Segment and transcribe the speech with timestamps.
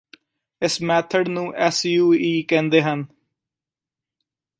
[0.61, 3.05] ਇਸ ਮੈਥਡ ਨੂੰ S U E ਕਹਿੰਦੇ ਹਨ